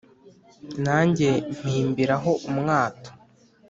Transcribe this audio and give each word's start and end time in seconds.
nange 0.83 1.29
mpimbiraho 1.57 2.31
umwato 2.49 3.09